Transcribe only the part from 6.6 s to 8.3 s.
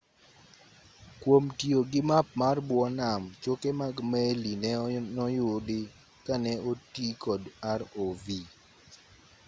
oti kod rov